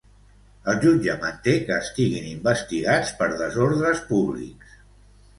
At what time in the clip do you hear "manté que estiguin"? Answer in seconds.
1.25-2.29